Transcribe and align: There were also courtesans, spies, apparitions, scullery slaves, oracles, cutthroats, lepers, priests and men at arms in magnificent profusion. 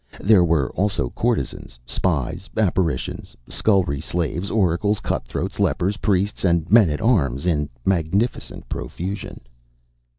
There 0.19 0.43
were 0.43 0.71
also 0.71 1.11
courtesans, 1.11 1.77
spies, 1.85 2.49
apparitions, 2.57 3.37
scullery 3.47 4.01
slaves, 4.01 4.49
oracles, 4.49 4.99
cutthroats, 4.99 5.59
lepers, 5.59 5.97
priests 5.97 6.43
and 6.43 6.67
men 6.71 6.89
at 6.89 7.01
arms 7.01 7.45
in 7.45 7.69
magnificent 7.85 8.67
profusion. 8.67 9.41